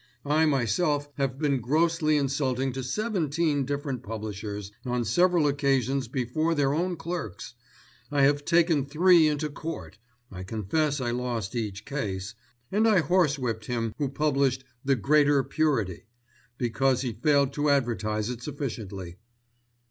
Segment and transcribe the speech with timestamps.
[0.25, 6.73] I myself have been grossly insulting to seventeen different publishers, on several occasions before their
[6.73, 7.53] own clerks.
[8.09, 14.09] I have taken three into Court—I confess I lost each case—and I horsewhipped him who
[14.09, 16.07] published The Greater Purity
[16.57, 19.17] because he failed to advertise it sufficiently."